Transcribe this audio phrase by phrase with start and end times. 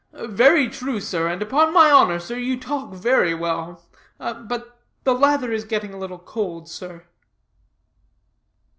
[0.13, 3.85] "Very true, sir; and upon my honor, sir, you talk very well.
[4.17, 7.05] But the lather is getting a little cold, sir."